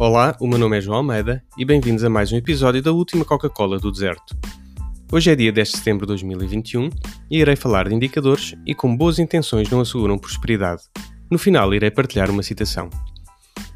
[0.00, 3.22] Olá, o meu nome é João Almeida e bem-vindos a mais um episódio da última
[3.22, 4.34] Coca-Cola do Deserto.
[5.12, 6.88] Hoje é dia 10 de setembro de 2021
[7.30, 10.84] e irei falar de indicadores e como boas intenções não asseguram prosperidade.
[11.30, 12.88] No final irei partilhar uma citação.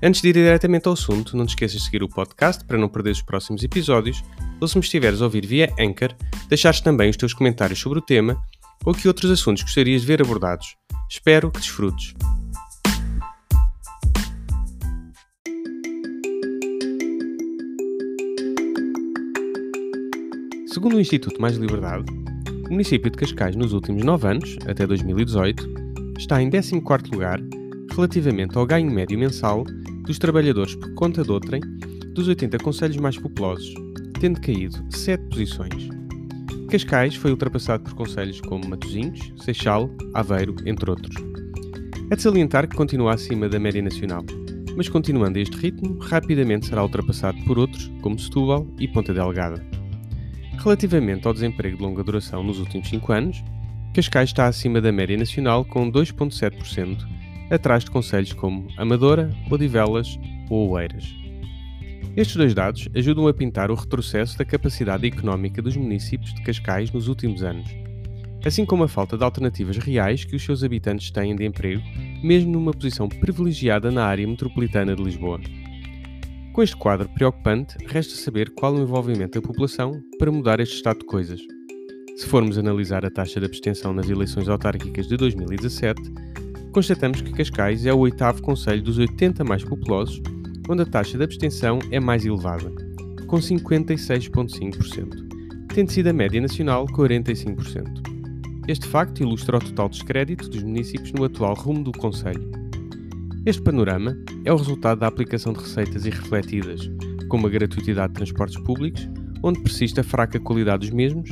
[0.03, 2.89] Antes de ir diretamente ao assunto, não te esqueças de seguir o podcast para não
[2.89, 4.25] perder os próximos episódios
[4.59, 6.15] ou se me estiveres a ouvir via Anchor,
[6.49, 8.43] deixares também os teus comentários sobre o tema
[8.83, 10.75] ou que outros assuntos gostarias de ver abordados.
[11.07, 12.15] Espero que desfrutes.
[20.75, 22.05] Segundo o Instituto Mais Liberdade,
[22.67, 25.73] o município de Cascais nos últimos 9 anos, até 2018,
[26.19, 27.41] está em 14º lugar
[27.93, 29.63] relativamente ao ganho médio mensal
[30.05, 31.61] dos trabalhadores por conta de outrem
[32.13, 33.73] dos 80 conselhos mais populosos,
[34.21, 35.89] tendo caído 7 posições.
[36.69, 41.15] Cascais foi ultrapassado por conselhos como Matosinhos, Seixal, Aveiro, entre outros.
[42.11, 44.25] É de salientar que continua acima da média nacional,
[44.77, 49.84] mas continuando este ritmo, rapidamente será ultrapassado por outros como Setúbal e Ponta Delgada.
[50.59, 53.45] Relativamente ao desemprego de longa duração nos últimos 5 anos,
[53.95, 57.07] Cascais está acima da média nacional com 2,7%,
[57.51, 60.19] atrás de conselhos como Amadora, Odivelas
[60.51, 61.15] ou Oeiras.
[62.17, 66.91] Estes dois dados ajudam a pintar o retrocesso da capacidade económica dos municípios de Cascais
[66.91, 67.69] nos últimos anos,
[68.45, 71.83] assim como a falta de alternativas reais que os seus habitantes têm de emprego,
[72.23, 75.41] mesmo numa posição privilegiada na área metropolitana de Lisboa.
[76.55, 81.01] Com este quadro preocupante, resta saber qual o envolvimento da população para mudar este estado
[81.01, 81.41] de coisas.
[82.17, 86.01] Se formos analisar a taxa de abstenção nas eleições autárquicas de 2017,
[86.71, 90.23] constatamos que Cascais é o oitavo conselho dos 80 mais populosos,
[90.69, 92.71] onde a taxa de abstenção é mais elevada,
[93.27, 98.01] com 56,5%, tendo sido a média nacional 45%.
[98.69, 102.64] Este facto ilustra o total descrédito dos municípios no atual rumo do Conselho.
[103.47, 106.91] Este panorama é o resultado da aplicação de receitas irrefletidas,
[107.29, 109.07] como a gratuitidade de transportes públicos,
[109.43, 111.29] onde persiste a fraca qualidade dos mesmos,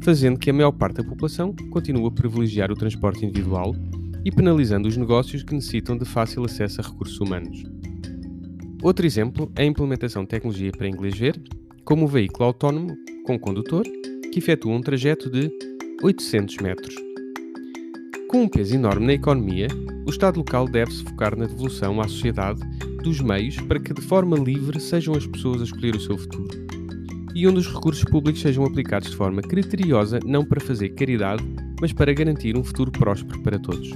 [0.00, 3.74] fazendo que a maior parte da população continue a privilegiar o transporte individual
[4.24, 7.64] e penalizando os negócios que necessitam de fácil acesso a recursos humanos.
[8.80, 11.42] Outro exemplo é a implementação de tecnologia para inglês ver,
[11.84, 13.82] como o veículo autónomo com condutor,
[14.32, 15.50] que efetua um trajeto de
[16.04, 16.94] 800 metros.
[18.28, 19.66] Com um peso enorme na economia,
[20.08, 22.60] o Estado local deve-se focar na devolução à sociedade
[23.02, 26.66] dos meios para que de forma livre sejam as pessoas a escolher o seu futuro.
[27.34, 31.44] E onde os recursos públicos sejam aplicados de forma criteriosa, não para fazer caridade,
[31.78, 33.90] mas para garantir um futuro próspero para todos.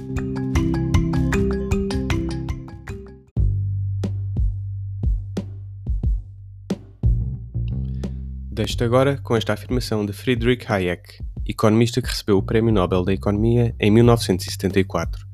[8.51, 13.13] Deixo-te agora com esta afirmação de Friedrich Hayek, economista que recebeu o Prémio Nobel da
[13.13, 15.32] Economia em 1974.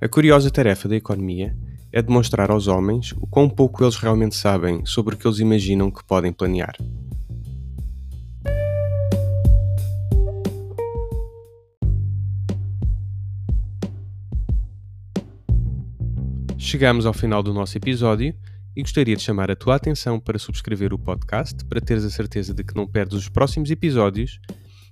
[0.00, 1.56] A curiosa tarefa da economia
[1.92, 5.90] é demonstrar aos homens o quão pouco eles realmente sabem sobre o que eles imaginam
[5.90, 6.76] que podem planear.
[16.56, 18.32] Chegamos ao final do nosso episódio
[18.76, 22.54] e gostaria de chamar a tua atenção para subscrever o podcast para teres a certeza
[22.54, 24.38] de que não perdes os próximos episódios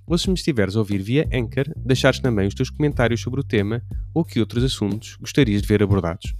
[0.07, 3.43] ou se me estiveres a ouvir via Anchor, deixares também os teus comentários sobre o
[3.43, 6.33] tema ou que outros assuntos gostarias de ver abordados.